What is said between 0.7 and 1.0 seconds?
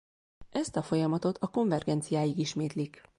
a